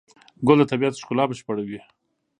[0.47, 1.79] ګل د طبیعت ښکلا بشپړوي.